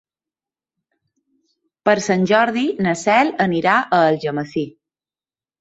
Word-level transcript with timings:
Per 1.89 1.95
Sant 2.07 2.25
Jordi 2.33 2.65
na 2.87 2.97
Cel 3.05 3.33
anirà 3.47 3.77
a 3.85 4.01
Algemesí. 4.09 4.69